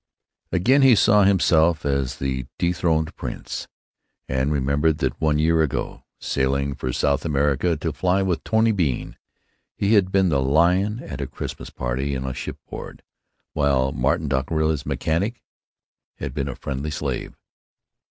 Again 0.51 0.81
he 0.81 0.95
saw 0.95 1.25
himself 1.25 1.85
as 1.85 2.17
the 2.17 2.47
Dethroned 2.57 3.15
Prince, 3.15 3.67
and 4.27 4.51
remembered 4.51 4.97
that 4.97 5.21
one 5.21 5.37
year 5.37 5.61
ago, 5.61 6.05
sailing 6.19 6.73
for 6.73 6.91
South 6.91 7.23
America 7.23 7.77
to 7.77 7.93
fly 7.93 8.23
with 8.23 8.43
Tony 8.43 8.71
Bean, 8.71 9.15
he 9.75 9.93
had 9.93 10.11
been 10.11 10.29
the 10.29 10.41
lion 10.41 11.03
at 11.03 11.21
a 11.21 11.27
Christmas 11.27 11.69
party 11.69 12.17
on 12.17 12.33
shipboard, 12.33 13.03
while 13.53 13.91
Martin 13.91 14.27
Dockerill, 14.27 14.71
his 14.71 14.87
mechanic, 14.87 15.43
had 16.15 16.33
been 16.33 16.47
a 16.47 16.55
friendly 16.55 16.89
slave. 16.89 17.37